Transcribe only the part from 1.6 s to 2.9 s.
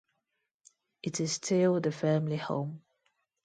the family home.